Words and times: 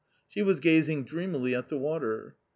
She 0.27 0.41
was 0.41 0.59
gazing 0.59 1.03
dreamily 1.05 1.53
at 1.53 1.69
the 1.69 1.77
water. 1.77 2.35